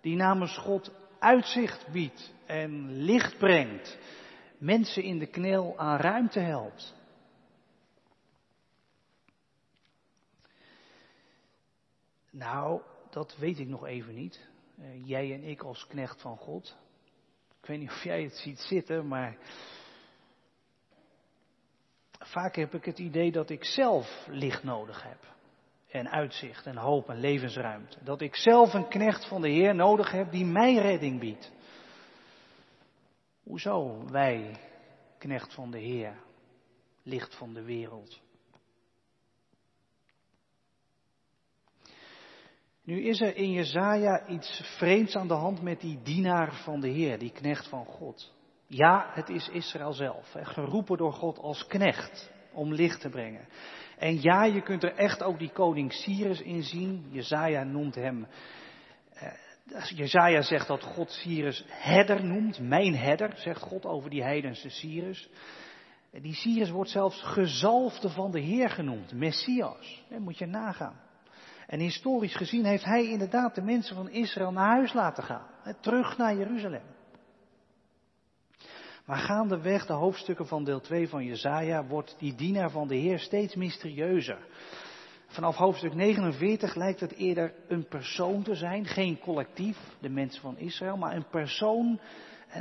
die 0.00 0.16
namens 0.16 0.56
God 0.56 0.92
uitzicht 1.18 1.88
biedt 1.92 2.34
en 2.46 2.92
licht 2.92 3.38
brengt, 3.38 3.98
mensen 4.58 5.02
in 5.02 5.18
de 5.18 5.26
knel 5.26 5.78
aan 5.78 5.98
ruimte 5.98 6.40
helpt. 6.40 6.94
Nou, 12.30 12.82
dat 13.10 13.36
weet 13.36 13.58
ik 13.58 13.68
nog 13.68 13.86
even 13.86 14.14
niet. 14.14 14.52
Uh, 14.78 15.06
jij 15.08 15.32
en 15.32 15.42
ik 15.42 15.62
als 15.62 15.86
knecht 15.86 16.20
van 16.20 16.36
God. 16.36 16.76
Ik 17.60 17.66
weet 17.66 17.78
niet 17.78 17.90
of 17.90 18.02
jij 18.02 18.22
het 18.22 18.36
ziet 18.36 18.58
zitten, 18.58 19.08
maar 19.08 19.36
vaak 22.18 22.56
heb 22.56 22.74
ik 22.74 22.84
het 22.84 22.98
idee 22.98 23.32
dat 23.32 23.50
ik 23.50 23.64
zelf 23.64 24.26
licht 24.28 24.62
nodig 24.62 25.02
heb 25.02 25.34
en 25.88 26.10
uitzicht 26.10 26.66
en 26.66 26.76
hoop 26.76 27.08
en 27.08 27.20
levensruimte. 27.20 27.98
Dat 28.04 28.20
ik 28.20 28.36
zelf 28.36 28.74
een 28.74 28.88
knecht 28.88 29.28
van 29.28 29.40
de 29.40 29.48
Heer 29.48 29.74
nodig 29.74 30.10
heb 30.10 30.30
die 30.30 30.44
mij 30.44 30.74
redding 30.74 31.20
biedt. 31.20 31.52
Hoezo 33.42 34.04
wij, 34.10 34.60
knecht 35.18 35.54
van 35.54 35.70
de 35.70 35.78
Heer, 35.78 36.16
licht 37.02 37.36
van 37.36 37.54
de 37.54 37.62
wereld? 37.62 38.23
Nu 42.84 43.02
is 43.02 43.20
er 43.20 43.36
in 43.36 43.50
Jezaja 43.50 44.26
iets 44.26 44.76
vreemds 44.76 45.16
aan 45.16 45.28
de 45.28 45.34
hand 45.34 45.62
met 45.62 45.80
die 45.80 45.98
dienaar 46.02 46.54
van 46.54 46.80
de 46.80 46.88
Heer, 46.88 47.18
die 47.18 47.32
knecht 47.32 47.68
van 47.68 47.84
God. 47.84 48.32
Ja, 48.66 49.10
het 49.12 49.28
is 49.28 49.48
Israël 49.48 49.92
zelf, 49.92 50.34
geroepen 50.42 50.96
door 50.96 51.12
God 51.12 51.38
als 51.38 51.66
knecht 51.66 52.30
om 52.52 52.72
licht 52.72 53.00
te 53.00 53.08
brengen. 53.08 53.48
En 53.98 54.22
ja, 54.22 54.44
je 54.44 54.62
kunt 54.62 54.82
er 54.82 54.94
echt 54.94 55.22
ook 55.22 55.38
die 55.38 55.50
koning 55.50 55.92
Cyrus 55.92 56.40
in 56.40 56.62
zien. 56.62 57.06
Jezaja 57.10 57.62
noemt 57.62 57.94
hem, 57.94 58.26
eh, 59.14 59.32
Jezaja 59.88 60.42
zegt 60.42 60.66
dat 60.66 60.82
God 60.82 61.10
Cyrus 61.10 61.64
herder 61.68 62.24
noemt, 62.24 62.60
mijn 62.60 62.96
herder, 62.96 63.32
zegt 63.36 63.62
God 63.62 63.84
over 63.84 64.10
die 64.10 64.22
heidense 64.22 64.68
Cyrus. 64.68 65.28
Die 66.10 66.34
Cyrus 66.34 66.70
wordt 66.70 66.90
zelfs 66.90 67.22
gezalfde 67.22 68.08
van 68.08 68.30
de 68.30 68.40
Heer 68.40 68.70
genoemd, 68.70 69.12
Messias. 69.12 70.04
Dat 70.08 70.18
moet 70.18 70.38
je 70.38 70.46
nagaan. 70.46 71.03
En 71.66 71.80
historisch 71.80 72.36
gezien 72.36 72.64
heeft 72.64 72.84
hij 72.84 73.08
inderdaad 73.08 73.54
de 73.54 73.62
mensen 73.62 73.96
van 73.96 74.10
Israël 74.10 74.52
naar 74.52 74.68
huis 74.68 74.92
laten 74.92 75.22
gaan, 75.22 75.46
terug 75.80 76.16
naar 76.16 76.36
Jeruzalem. 76.36 76.82
Maar 79.04 79.18
gaandeweg 79.18 79.86
de 79.86 79.92
hoofdstukken 79.92 80.46
van 80.46 80.64
deel 80.64 80.80
2 80.80 81.08
van 81.08 81.24
Jezaja 81.24 81.84
wordt 81.84 82.14
die 82.18 82.34
dienaar 82.34 82.70
van 82.70 82.88
de 82.88 82.94
Heer 82.94 83.18
steeds 83.18 83.54
mysterieuzer. 83.54 84.38
Vanaf 85.26 85.56
hoofdstuk 85.56 85.94
49 85.94 86.74
lijkt 86.74 87.00
het 87.00 87.12
eerder 87.12 87.54
een 87.68 87.88
persoon 87.88 88.42
te 88.42 88.54
zijn, 88.54 88.86
geen 88.86 89.18
collectief, 89.18 89.78
de 90.00 90.08
mensen 90.08 90.40
van 90.40 90.58
Israël, 90.58 90.96
maar 90.96 91.16
een 91.16 91.28
persoon 91.28 92.00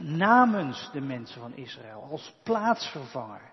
namens 0.02 0.90
de 0.92 1.02
mensen 1.02 1.42
van 1.42 1.56
Israël, 1.56 2.08
als 2.12 2.36
plaatsvervanger. 2.44 3.53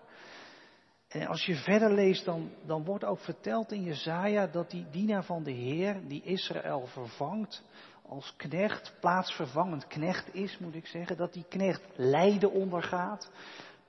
En 1.11 1.26
als 1.26 1.47
je 1.47 1.55
verder 1.55 1.93
leest, 1.93 2.25
dan, 2.25 2.50
dan 2.67 2.85
wordt 2.85 3.05
ook 3.05 3.19
verteld 3.19 3.73
in 3.73 3.83
Jezaja 3.83 4.47
dat 4.47 4.71
die 4.71 4.87
dienaar 4.90 5.25
van 5.25 5.43
de 5.43 5.50
Heer, 5.50 6.00
die 6.07 6.23
Israël 6.23 6.87
vervangt, 6.87 7.62
als 8.07 8.35
knecht, 8.37 8.95
plaatsvervangend 9.00 9.87
knecht 9.87 10.35
is, 10.35 10.59
moet 10.59 10.75
ik 10.75 10.87
zeggen, 10.87 11.17
dat 11.17 11.33
die 11.33 11.45
knecht 11.49 11.83
lijden 11.97 12.52
ondergaat, 12.52 13.31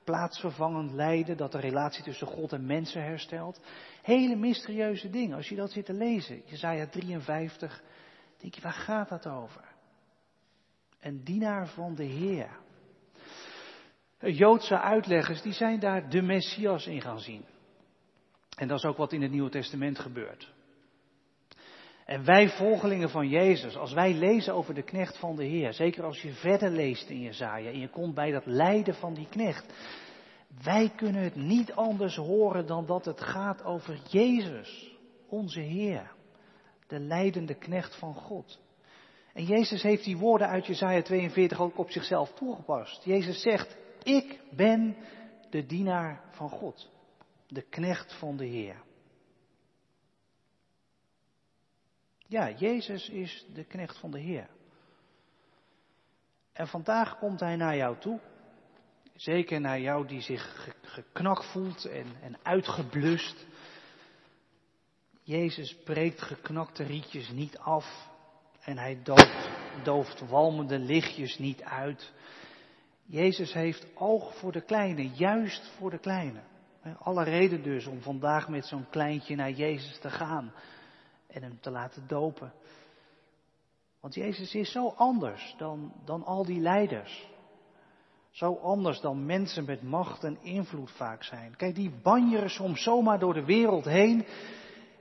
plaatsvervangend 0.03 0.91
lijden, 0.91 1.37
dat 1.37 1.51
de 1.51 1.59
relatie 1.59 2.03
tussen 2.03 2.27
God 2.27 2.53
en 2.53 2.65
mensen 2.65 3.03
herstelt. 3.03 3.61
Hele 4.01 4.35
mysterieuze 4.35 5.09
dingen. 5.09 5.35
Als 5.35 5.49
je 5.49 5.55
dat 5.55 5.71
zit 5.71 5.85
te 5.85 5.93
lezen, 5.93 6.41
Jezaja 6.45 6.87
53, 6.87 7.83
denk 8.37 8.55
je, 8.55 8.61
waar 8.61 8.73
gaat 8.73 9.09
dat 9.09 9.27
over? 9.27 9.63
Een 10.99 11.23
dienaar 11.23 11.67
van 11.67 11.95
de 11.95 12.03
Heer. 12.03 12.59
Joodse 14.21 14.79
uitleggers, 14.79 15.41
die 15.41 15.53
zijn 15.53 15.79
daar 15.79 16.09
de 16.09 16.21
Messias 16.21 16.87
in 16.87 17.01
gaan 17.01 17.19
zien. 17.19 17.45
En 18.57 18.67
dat 18.67 18.77
is 18.77 18.85
ook 18.85 18.97
wat 18.97 19.13
in 19.13 19.21
het 19.21 19.31
Nieuwe 19.31 19.49
Testament 19.49 19.99
gebeurt. 19.99 20.51
En 22.05 22.25
wij 22.25 22.49
volgelingen 22.49 23.09
van 23.09 23.27
Jezus, 23.27 23.77
als 23.77 23.93
wij 23.93 24.13
lezen 24.13 24.53
over 24.53 24.73
de 24.73 24.83
knecht 24.83 25.17
van 25.17 25.35
de 25.35 25.43
Heer, 25.43 25.73
zeker 25.73 26.03
als 26.03 26.21
je 26.21 26.33
verder 26.33 26.69
leest 26.69 27.09
in 27.09 27.19
Jezaja 27.19 27.69
en 27.69 27.79
je 27.79 27.89
komt 27.89 28.13
bij 28.15 28.31
dat 28.31 28.45
lijden 28.45 28.95
van 28.95 29.13
die 29.13 29.27
knecht, 29.29 29.73
wij 30.63 30.91
kunnen 30.95 31.21
het 31.21 31.35
niet 31.35 31.71
anders 31.71 32.15
horen 32.15 32.65
dan 32.65 32.85
dat 32.85 33.05
het 33.05 33.21
gaat 33.21 33.63
over 33.63 33.99
Jezus, 34.09 34.97
onze 35.27 35.59
Heer, 35.59 36.11
de 36.87 36.99
leidende 36.99 37.55
knecht 37.55 37.95
van 37.95 38.13
God. 38.13 38.59
En 39.33 39.43
Jezus 39.43 39.81
heeft 39.81 40.03
die 40.03 40.17
woorden 40.17 40.47
uit 40.47 40.65
Jezaja 40.65 41.01
42 41.01 41.61
ook 41.61 41.77
op 41.77 41.91
zichzelf 41.91 42.33
toegepast. 42.33 43.03
Jezus 43.03 43.41
zegt, 43.41 43.77
ik 44.03 44.39
ben 44.51 44.95
de 45.49 45.65
dienaar 45.65 46.23
van 46.31 46.49
God, 46.49 46.89
de 47.47 47.61
knecht 47.61 48.13
van 48.13 48.37
de 48.37 48.45
Heer. 48.45 48.83
Ja, 52.27 52.49
Jezus 52.49 53.09
is 53.09 53.45
de 53.53 53.63
knecht 53.63 53.97
van 53.97 54.11
de 54.11 54.19
Heer. 54.19 54.49
En 56.53 56.67
vandaag 56.67 57.17
komt 57.17 57.39
Hij 57.39 57.55
naar 57.55 57.75
jou 57.75 57.97
toe. 57.97 58.19
Zeker 59.15 59.61
naar 59.61 59.79
jou 59.79 60.07
die 60.07 60.21
zich 60.21 60.73
geknakt 60.81 61.51
voelt 61.51 61.85
en, 61.85 62.21
en 62.21 62.37
uitgeblust. 62.43 63.45
Jezus 65.23 65.77
breekt 65.83 66.21
geknakte 66.21 66.83
rietjes 66.83 67.29
niet 67.29 67.57
af. 67.57 68.09
En 68.61 68.77
hij 68.77 69.01
dooft, 69.03 69.49
dooft 69.83 70.27
walmende 70.27 70.79
lichtjes 70.79 71.37
niet 71.37 71.63
uit. 71.63 72.11
Jezus 73.11 73.53
heeft 73.53 73.85
oog 73.95 74.35
voor 74.35 74.51
de 74.51 74.61
kleine, 74.61 75.09
juist 75.09 75.71
voor 75.77 75.89
de 75.89 75.99
kleine. 75.99 76.39
Alle 76.99 77.23
reden 77.23 77.63
dus 77.63 77.85
om 77.85 78.01
vandaag 78.01 78.49
met 78.49 78.65
zo'n 78.65 78.89
kleintje 78.89 79.35
naar 79.35 79.51
Jezus 79.51 79.99
te 79.99 80.09
gaan 80.09 80.53
en 81.27 81.43
hem 81.43 81.59
te 81.59 81.71
laten 81.71 82.07
dopen. 82.07 82.53
Want 83.99 84.13
Jezus 84.13 84.55
is 84.55 84.71
zo 84.71 84.87
anders 84.87 85.55
dan, 85.57 85.93
dan 86.05 86.23
al 86.23 86.45
die 86.45 86.59
leiders. 86.59 87.27
Zo 88.29 88.55
anders 88.55 88.99
dan 88.99 89.25
mensen 89.25 89.65
met 89.65 89.81
macht 89.81 90.23
en 90.23 90.37
invloed 90.41 90.91
vaak 90.91 91.23
zijn. 91.23 91.55
Kijk, 91.55 91.75
die 91.75 91.91
banjeren 92.03 92.49
soms 92.49 92.83
zomaar 92.83 93.19
door 93.19 93.33
de 93.33 93.45
wereld 93.45 93.85
heen 93.85 94.25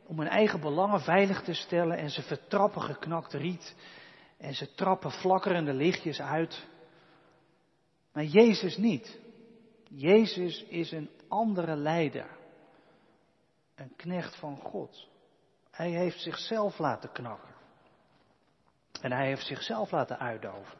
om 0.07 0.19
hun 0.19 0.29
eigen 0.29 0.61
belangen 0.61 1.01
veilig 1.01 1.43
te 1.43 1.55
stellen 1.55 1.97
en 1.99 2.11
ze 2.11 2.23
vertrappen 2.23 2.83
geknakt 2.83 3.33
riet 3.33 3.77
en 4.39 4.55
ze 4.55 4.75
trappen 4.75 5.11
flakkerende 5.11 5.75
lichtjes 5.75 6.21
uit. 6.21 6.69
Maar 8.21 8.29
Jezus 8.29 8.77
niet. 8.77 9.19
Jezus 9.89 10.65
is 10.65 10.93
een 10.93 11.11
andere 11.29 11.77
leider. 11.77 12.37
Een 13.75 13.93
knecht 13.97 14.37
van 14.37 14.57
God. 14.57 15.09
Hij 15.71 15.91
heeft 15.91 16.21
zichzelf 16.21 16.79
laten 16.79 17.13
knakken. 17.13 17.55
En 19.01 19.13
hij 19.13 19.27
heeft 19.27 19.47
zichzelf 19.47 19.91
laten 19.91 20.19
uitdoven. 20.19 20.79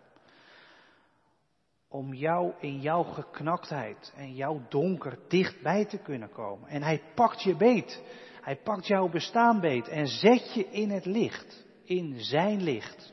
Om 1.89 2.15
jou 2.15 2.53
in 2.59 2.81
jouw 2.81 3.03
geknaktheid 3.03 4.13
en 4.17 4.35
jouw 4.35 4.63
donker 4.69 5.19
dichtbij 5.29 5.85
te 5.85 5.99
kunnen 5.99 6.33
komen. 6.33 6.69
En 6.69 6.83
hij 6.83 7.03
pakt 7.15 7.43
je 7.43 7.57
beet. 7.57 8.03
Hij 8.41 8.57
pakt 8.57 8.87
jouw 8.87 9.09
bestaan 9.09 9.61
beet 9.61 9.89
en 9.89 10.07
zet 10.07 10.55
je 10.55 10.71
in 10.71 10.91
het 10.91 11.05
licht. 11.05 11.67
In 11.85 12.21
zijn 12.21 12.63
licht. 12.63 13.13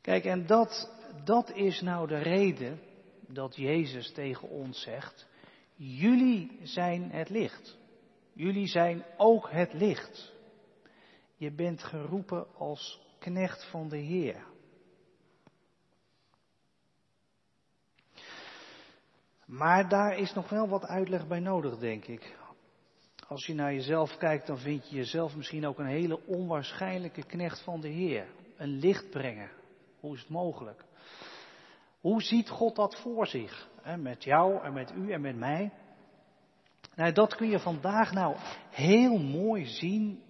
Kijk, 0.00 0.24
en 0.24 0.46
dat, 0.46 0.91
dat 1.24 1.50
is 1.50 1.80
nou 1.80 2.06
de 2.06 2.18
reden 2.18 2.80
dat 3.26 3.56
Jezus 3.56 4.12
tegen 4.12 4.48
ons 4.48 4.80
zegt, 4.82 5.26
jullie 5.74 6.58
zijn 6.62 7.10
het 7.10 7.28
licht. 7.28 7.78
Jullie 8.32 8.66
zijn 8.66 9.04
ook 9.16 9.50
het 9.50 9.72
licht. 9.72 10.32
Je 11.36 11.52
bent 11.52 11.82
geroepen 11.82 12.54
als 12.54 13.00
knecht 13.18 13.70
van 13.70 13.88
de 13.88 13.98
Heer. 13.98 14.44
Maar 19.46 19.88
daar 19.88 20.18
is 20.18 20.34
nog 20.34 20.48
wel 20.48 20.68
wat 20.68 20.84
uitleg 20.84 21.26
bij 21.26 21.40
nodig, 21.40 21.78
denk 21.78 22.04
ik. 22.04 22.36
Als 23.28 23.46
je 23.46 23.54
naar 23.54 23.72
jezelf 23.74 24.16
kijkt, 24.16 24.46
dan 24.46 24.58
vind 24.58 24.88
je 24.88 24.96
jezelf 24.96 25.36
misschien 25.36 25.66
ook 25.66 25.78
een 25.78 25.86
hele 25.86 26.26
onwaarschijnlijke 26.26 27.26
knecht 27.26 27.62
van 27.62 27.80
de 27.80 27.88
Heer. 27.88 28.26
Een 28.56 28.78
licht 28.78 29.10
brengen. 29.10 29.50
Hoe 30.02 30.14
is 30.14 30.20
het 30.20 30.30
mogelijk? 30.30 30.84
Hoe 32.00 32.22
ziet 32.22 32.48
God 32.48 32.76
dat 32.76 33.00
voor 33.00 33.26
zich? 33.26 33.68
Met 33.98 34.24
jou 34.24 34.64
en 34.64 34.72
met 34.72 34.92
u 34.92 35.12
en 35.12 35.20
met 35.20 35.36
mij. 35.36 35.72
Nou, 36.94 37.12
dat 37.12 37.34
kun 37.34 37.48
je 37.48 37.58
vandaag 37.58 38.12
nou 38.12 38.36
heel 38.70 39.18
mooi 39.18 39.66
zien 39.66 40.22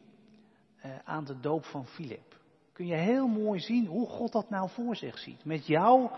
eh, 0.80 0.98
aan 1.04 1.24
de 1.24 1.40
doop 1.40 1.64
van 1.64 1.86
Filip. 1.86 2.40
Kun 2.72 2.86
je 2.86 2.94
heel 2.94 3.26
mooi 3.26 3.60
zien 3.60 3.86
hoe 3.86 4.08
God 4.08 4.32
dat 4.32 4.50
nou 4.50 4.70
voor 4.70 4.96
zich 4.96 5.18
ziet. 5.18 5.44
Met 5.44 5.66
jou 5.66 6.10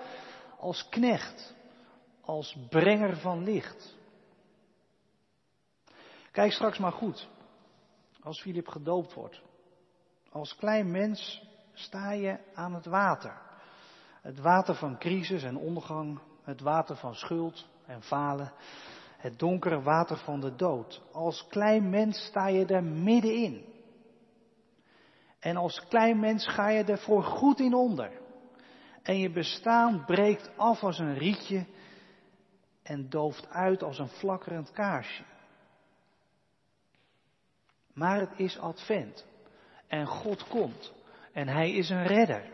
als 0.58 0.88
knecht, 0.88 1.54
als 2.20 2.56
brenger 2.68 3.16
van 3.16 3.44
licht. 3.44 3.96
Kijk 6.30 6.52
straks 6.52 6.78
maar 6.78 6.92
goed, 6.92 7.28
als 8.20 8.40
Filip 8.40 8.68
gedoopt 8.68 9.14
wordt. 9.14 9.42
Als 10.30 10.56
klein 10.56 10.90
mens 10.90 11.42
sta 11.74 12.12
je 12.12 12.38
aan 12.54 12.74
het 12.74 12.86
water. 12.86 13.42
Het 14.20 14.38
water 14.38 14.74
van 14.74 14.98
crisis 14.98 15.42
en 15.42 15.56
ondergang, 15.56 16.20
het 16.42 16.60
water 16.60 16.96
van 16.96 17.14
schuld 17.14 17.68
en 17.86 18.02
falen 18.02 18.52
het 19.24 19.38
donkere 19.38 19.82
water 19.82 20.16
van 20.16 20.40
de 20.40 20.54
dood. 20.54 21.02
Als 21.12 21.46
klein 21.48 21.90
mens 21.90 22.24
sta 22.24 22.46
je 22.46 22.66
er 22.66 22.84
middenin. 22.84 23.64
En 25.38 25.56
als 25.56 25.86
klein 25.88 26.20
mens 26.20 26.46
ga 26.46 26.68
je 26.68 26.84
er 26.84 26.98
voor 26.98 27.22
goed 27.22 27.60
in 27.60 27.74
onder. 27.74 28.10
En 29.02 29.18
je 29.18 29.30
bestaan 29.30 30.04
breekt 30.04 30.50
af 30.56 30.82
als 30.82 30.98
een 30.98 31.18
rietje 31.18 31.66
en 32.82 33.08
dooft 33.08 33.48
uit 33.48 33.82
als 33.82 33.98
een 33.98 34.08
flakkerend 34.08 34.70
kaarsje. 34.70 35.24
Maar 37.92 38.20
het 38.20 38.32
is 38.36 38.58
advent 38.58 39.26
en 39.86 40.06
God 40.06 40.48
komt 40.48 40.92
en 41.34 41.48
Hij 41.48 41.72
is 41.72 41.90
een 41.90 42.06
redder. 42.06 42.52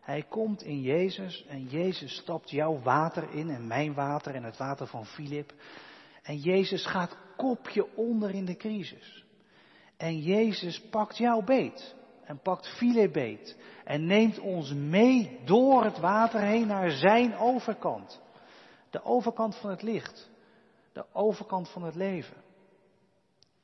Hij 0.00 0.22
komt 0.22 0.62
in 0.62 0.80
Jezus 0.80 1.44
en 1.48 1.64
Jezus 1.64 2.16
stapt 2.16 2.50
jouw 2.50 2.78
water 2.82 3.30
in 3.30 3.50
en 3.50 3.66
mijn 3.66 3.94
water 3.94 4.34
en 4.34 4.44
het 4.44 4.56
water 4.56 4.86
van 4.86 5.06
Filip. 5.06 5.52
En 6.22 6.36
Jezus 6.36 6.86
gaat 6.86 7.16
kopje 7.36 7.96
onder 7.96 8.34
in 8.34 8.44
de 8.44 8.56
crisis. 8.56 9.24
En 9.96 10.18
Jezus 10.18 10.80
pakt 10.90 11.16
jou 11.16 11.44
beet. 11.44 11.94
En 12.24 12.38
pakt 12.38 12.66
filet 12.76 13.12
beet. 13.12 13.56
En 13.84 14.06
neemt 14.06 14.38
ons 14.38 14.72
mee 14.72 15.40
door 15.44 15.84
het 15.84 15.98
water 15.98 16.40
heen 16.40 16.66
naar 16.66 16.90
zijn 16.90 17.36
overkant. 17.36 18.20
De 18.90 19.04
overkant 19.04 19.56
van 19.56 19.70
het 19.70 19.82
licht. 19.82 20.30
De 20.92 21.04
overkant 21.12 21.68
van 21.68 21.82
het 21.82 21.94
leven. 21.94 22.36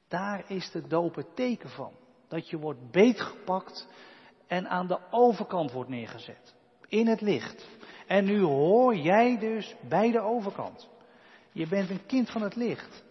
Daar 0.09 0.45
is 0.51 0.71
de 0.71 0.87
doop 0.87 1.25
teken 1.35 1.71
van. 1.71 1.93
Dat 2.29 2.49
je 2.49 2.59
wordt 2.59 2.91
beetgepakt 2.91 3.87
en 4.47 4.69
aan 4.69 4.87
de 4.87 4.99
overkant 5.11 5.73
wordt 5.73 5.91
neergezet. 5.91 6.55
In 6.89 7.07
het 7.07 7.21
licht. 7.21 7.69
En 8.07 8.25
nu 8.25 8.41
hoor 8.41 8.97
jij 8.97 9.39
dus 9.39 9.75
bij 9.89 10.11
de 10.11 10.21
overkant. 10.21 10.89
Je 11.53 11.67
bent 11.67 11.91
een 11.91 12.07
kind 12.07 12.31
van 12.31 12.43
het 12.43 12.57
licht. 12.57 13.05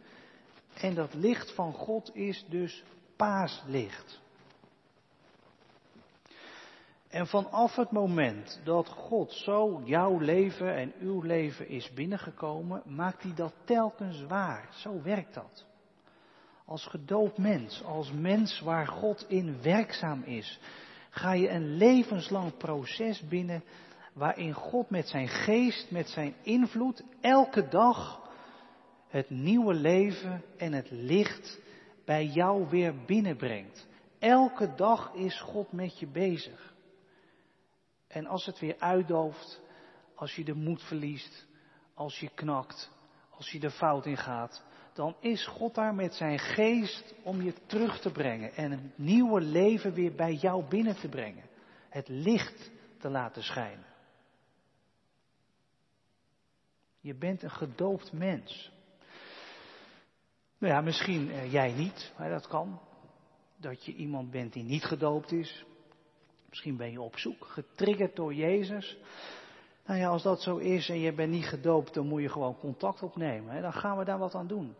En 0.74 0.96
dat 0.96 1.13
licht 1.13 1.55
van 1.55 1.74
God 1.74 2.15
is 2.15 2.46
dus 2.50 2.84
paaslicht. 3.15 4.22
En 7.13 7.27
vanaf 7.27 7.75
het 7.75 7.91
moment 7.91 8.62
dat 8.63 8.89
God 8.89 9.32
zo 9.32 9.82
jouw 9.86 10.20
leven 10.20 10.75
en 10.75 10.93
uw 11.00 11.22
leven 11.22 11.67
is 11.67 11.93
binnengekomen, 11.93 12.82
maakt 12.86 13.24
hij 13.24 13.34
dat 13.34 13.53
telkens 13.63 14.24
waar. 14.24 14.70
Zo 14.72 15.01
werkt 15.01 15.34
dat. 15.34 15.65
Als 16.65 16.86
gedoopt 16.86 17.38
mens, 17.38 17.84
als 17.84 18.12
mens 18.12 18.60
waar 18.60 18.88
God 18.88 19.25
in 19.29 19.62
werkzaam 19.62 20.24
is, 20.24 20.60
ga 21.10 21.34
je 21.34 21.50
een 21.50 21.75
levenslang 21.77 22.58
proces 22.58 23.27
binnen 23.27 23.63
waarin 24.13 24.53
God 24.53 24.89
met 24.89 25.08
zijn 25.08 25.27
geest, 25.27 25.91
met 25.91 26.10
zijn 26.10 26.36
invloed, 26.41 27.03
elke 27.22 27.67
dag 27.67 28.29
het 29.08 29.29
nieuwe 29.29 29.74
leven 29.74 30.43
en 30.58 30.74
het 30.74 30.91
licht 30.91 31.60
bij 32.05 32.25
jou 32.25 32.70
weer 32.70 32.96
binnenbrengt. 33.05 33.88
Elke 34.20 34.74
dag 34.75 35.13
is 35.13 35.41
God 35.41 35.72
met 35.72 36.00
je 36.00 36.08
bezig. 36.08 36.74
En 38.08 38.25
als 38.25 38.46
het 38.46 38.60
weer 38.60 38.75
uitdooft, 38.79 39.62
als 40.15 40.36
je 40.36 40.43
de 40.43 40.53
moed 40.53 40.84
verliest, 40.84 41.46
als 41.93 42.20
je 42.20 42.29
knakt, 42.29 42.91
als 43.29 43.51
je 43.51 43.60
de 43.60 43.72
fout 43.72 44.05
in 44.05 44.17
gaat, 44.17 44.63
dan 44.93 45.15
is 45.19 45.47
God 45.47 45.75
daar 45.75 45.95
met 45.95 46.13
zijn 46.13 46.39
geest 46.39 47.13
om 47.23 47.41
je 47.41 47.53
terug 47.65 48.00
te 48.00 48.12
brengen 48.12 48.55
en 48.55 48.71
een 48.71 48.91
nieuwe 48.95 49.41
leven 49.41 49.93
weer 49.93 50.15
bij 50.15 50.33
jou 50.33 50.63
binnen 50.69 50.95
te 50.95 51.09
brengen. 51.09 51.43
Het 51.89 52.07
licht 52.07 52.71
te 53.00 53.09
laten 53.09 53.43
schijnen. 53.43 53.85
Je 57.00 57.15
bent 57.15 57.43
een 57.43 57.51
gedoopt 57.51 58.12
mens. 58.12 58.71
Nou 60.57 60.73
ja, 60.73 60.81
misschien 60.81 61.31
eh, 61.31 61.51
jij 61.51 61.71
niet, 61.71 62.13
maar 62.17 62.29
dat 62.29 62.47
kan. 62.47 62.79
Dat 63.57 63.85
je 63.85 63.93
iemand 63.93 64.31
bent 64.31 64.53
die 64.53 64.63
niet 64.63 64.83
gedoopt 64.83 65.31
is. 65.31 65.65
Misschien 66.50 66.77
ben 66.77 66.91
je 66.91 67.01
op 67.01 67.17
zoek, 67.17 67.45
getriggerd 67.45 68.15
door 68.15 68.33
Jezus. 68.33 68.97
Nou 69.85 70.00
ja, 70.00 70.07
als 70.07 70.23
dat 70.23 70.41
zo 70.41 70.57
is 70.57 70.89
en 70.89 71.00
je 71.00 71.13
bent 71.13 71.31
niet 71.31 71.45
gedoopt, 71.45 71.93
dan 71.93 72.07
moet 72.07 72.21
je 72.21 72.29
gewoon 72.29 72.57
contact 72.57 73.03
opnemen. 73.03 73.53
Hè? 73.53 73.62
Dan 73.62 73.73
gaan 73.73 73.97
we 73.97 74.05
daar 74.05 74.19
wat 74.19 74.35
aan 74.35 74.47
doen. 74.47 74.75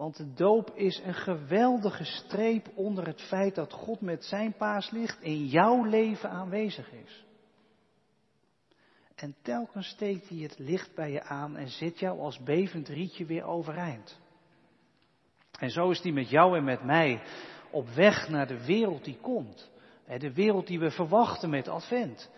Want 0.00 0.16
de 0.16 0.32
doop 0.32 0.70
is 0.74 1.00
een 1.04 1.14
geweldige 1.14 2.04
streep 2.04 2.68
onder 2.74 3.06
het 3.06 3.20
feit 3.20 3.54
dat 3.54 3.72
God 3.72 4.00
met 4.00 4.24
zijn 4.24 4.52
paaslicht 4.52 5.20
in 5.20 5.46
jouw 5.46 5.84
leven 5.84 6.30
aanwezig 6.30 6.92
is. 6.92 7.24
En 9.14 9.34
telkens 9.42 9.88
steekt 9.88 10.28
hij 10.28 10.38
het 10.38 10.58
licht 10.58 10.94
bij 10.94 11.10
je 11.10 11.22
aan 11.22 11.56
en 11.56 11.68
zet 11.68 11.98
jou 11.98 12.20
als 12.20 12.42
bevend 12.42 12.88
rietje 12.88 13.24
weer 13.24 13.44
overeind. 13.44 14.18
En 15.58 15.70
zo 15.70 15.90
is 15.90 16.02
hij 16.02 16.12
met 16.12 16.30
jou 16.30 16.56
en 16.56 16.64
met 16.64 16.84
mij 16.84 17.22
op 17.70 17.88
weg 17.88 18.28
naar 18.28 18.46
de 18.46 18.64
wereld 18.64 19.04
die 19.04 19.18
komt. 19.20 19.70
De 20.18 20.32
wereld 20.32 20.66
die 20.66 20.78
we 20.78 20.90
verwachten 20.90 21.50
met 21.50 21.68
Advent. 21.68 22.30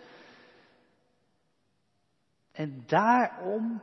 En 2.51 2.83
daarom, 2.87 3.81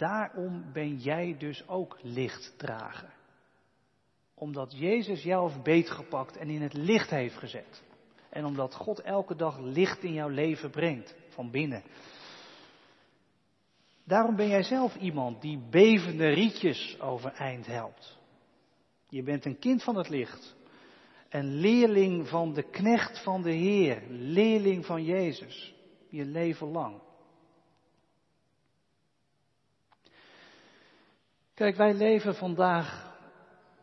daarom 0.00 0.72
ben 0.72 0.96
jij 0.96 1.36
dus 1.38 1.68
ook 1.68 1.98
lichtdrager. 2.02 3.14
Omdat 4.34 4.78
Jezus 4.78 5.22
jou 5.22 5.50
heeft 5.50 5.62
beetgepakt 5.62 6.36
en 6.36 6.48
in 6.48 6.62
het 6.62 6.72
licht 6.72 7.10
heeft 7.10 7.36
gezet. 7.36 7.82
En 8.30 8.44
omdat 8.44 8.74
God 8.74 9.00
elke 9.00 9.36
dag 9.36 9.58
licht 9.58 10.02
in 10.02 10.12
jouw 10.12 10.28
leven 10.28 10.70
brengt, 10.70 11.14
van 11.28 11.50
binnen. 11.50 11.82
Daarom 14.04 14.36
ben 14.36 14.48
jij 14.48 14.62
zelf 14.62 14.96
iemand 14.96 15.40
die 15.40 15.58
bevende 15.70 16.28
rietjes 16.28 17.00
overeind 17.00 17.66
helpt. 17.66 18.18
Je 19.08 19.22
bent 19.22 19.44
een 19.44 19.58
kind 19.58 19.82
van 19.82 19.96
het 19.96 20.08
licht. 20.08 20.56
Een 21.28 21.54
leerling 21.54 22.28
van 22.28 22.52
de 22.52 22.70
knecht 22.70 23.22
van 23.22 23.42
de 23.42 23.52
Heer. 23.52 24.02
Leerling 24.08 24.86
van 24.86 25.04
Jezus. 25.04 25.74
Je 26.08 26.24
leven 26.24 26.66
lang. 26.66 27.00
Kijk, 31.60 31.76
wij 31.76 31.94
leven 31.94 32.34
vandaag 32.34 33.16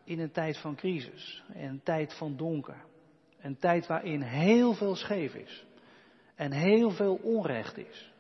in 0.04 0.20
een 0.20 0.32
tijd 0.32 0.58
van 0.58 0.76
crisis. 0.76 1.44
Een 1.54 1.82
tijd 1.84 2.14
van 2.14 2.38
donker. 2.38 2.84
Een 3.42 3.58
tijd 3.58 3.88
waarin 3.88 4.22
heel 4.22 4.74
veel 4.74 4.96
scheef 4.96 5.34
is. 5.34 5.66
En 6.36 6.52
heel 6.52 6.92
veel 6.92 7.16
onrecht 7.16 7.78
is. 7.78 8.14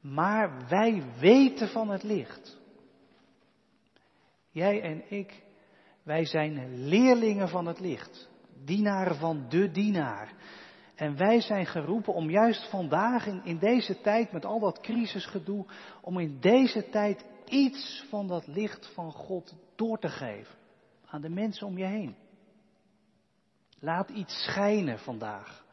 Maar 0.00 0.68
wij 0.68 1.02
weten 1.18 1.68
van 1.68 1.90
het 1.90 2.02
licht. 2.02 2.60
Jij 4.50 4.82
en 4.82 5.10
ik, 5.10 5.42
wij 6.02 6.24
zijn 6.24 6.86
leerlingen 6.88 7.48
van 7.48 7.66
het 7.66 7.80
licht. 7.80 8.28
Dienaren 8.64 9.16
van 9.16 9.46
de 9.48 9.70
dienaar. 9.70 10.32
En 10.94 11.16
wij 11.16 11.40
zijn 11.40 11.66
geroepen 11.66 12.14
om 12.14 12.30
juist 12.30 12.70
vandaag, 12.70 13.26
in, 13.26 13.40
in 13.44 13.58
deze 13.58 14.00
tijd, 14.00 14.32
met 14.32 14.44
al 14.44 14.60
dat 14.60 14.80
crisisgedoe, 14.80 15.66
om 16.00 16.18
in 16.18 16.40
deze 16.40 16.88
tijd 16.88 17.24
iets 17.48 18.04
van 18.08 18.26
dat 18.26 18.46
licht 18.46 18.86
van 18.94 19.12
God 19.12 19.54
door 19.74 19.98
te 19.98 20.08
geven 20.08 20.54
aan 21.06 21.20
de 21.20 21.28
mensen 21.28 21.66
om 21.66 21.78
je 21.78 21.84
heen. 21.84 22.16
Laat 23.78 24.10
iets 24.10 24.44
schijnen 24.44 24.98
vandaag 24.98 25.64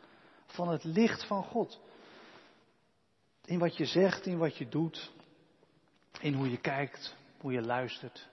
van 0.45 0.69
het 0.69 0.83
licht 0.83 1.27
van 1.27 1.43
God. 1.43 1.81
In 3.45 3.59
wat 3.59 3.77
je 3.77 3.85
zegt, 3.85 4.25
in 4.25 4.37
wat 4.37 4.57
je 4.57 4.67
doet, 4.67 5.11
in 6.19 6.33
hoe 6.33 6.49
je 6.49 6.57
kijkt, 6.57 7.15
hoe 7.39 7.51
je 7.51 7.61
luistert. 7.61 8.29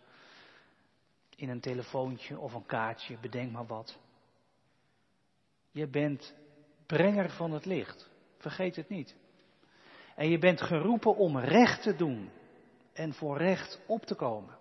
In 1.37 1.49
een 1.49 1.61
telefoontje 1.61 2.39
of 2.39 2.55
een 2.55 2.67
kaartje, 2.67 3.19
bedenk 3.21 3.53
maar 3.53 3.67
wat. 3.67 3.99
Je 5.71 5.87
bent 5.87 6.35
brenger 6.87 7.31
van 7.31 7.53
het 7.53 7.65
licht. 7.65 8.11
Vergeet 8.37 8.77
het 8.77 8.89
niet. 8.89 9.17
En 10.15 10.29
je 10.29 10.39
bent 10.39 10.61
geroepen 10.61 11.17
om 11.17 11.39
recht 11.39 11.83
te 11.83 11.97
doen 11.97 12.31
en 12.99 13.15
voor 13.15 13.37
recht 13.37 13.81
op 13.87 14.05
te 14.05 14.15
komen. 14.15 14.57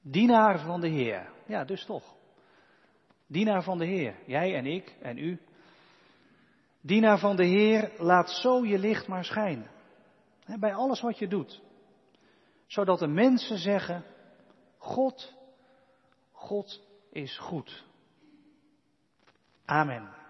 Dienaar 0.00 0.58
van 0.58 0.80
de 0.80 0.88
Heer. 0.88 1.30
Ja, 1.46 1.64
dus 1.64 1.84
toch. 1.84 2.14
Dienaar 3.26 3.62
van 3.62 3.78
de 3.78 3.84
Heer. 3.84 4.14
Jij 4.26 4.54
en 4.54 4.66
ik 4.66 4.96
en 5.00 5.18
u. 5.18 5.40
Dienaar 6.80 7.18
van 7.18 7.36
de 7.36 7.44
Heer, 7.44 7.92
laat 7.98 8.30
zo 8.30 8.64
je 8.64 8.78
licht 8.78 9.06
maar 9.06 9.24
schijnen. 9.24 9.70
Bij 10.58 10.74
alles 10.74 11.00
wat 11.00 11.18
je 11.18 11.28
doet. 11.28 11.62
Zodat 12.66 12.98
de 12.98 13.06
mensen 13.06 13.58
zeggen, 13.58 14.04
God, 14.78 15.34
God 16.32 16.82
is 17.10 17.38
goed. 17.38 17.84
Amen. 19.64 20.23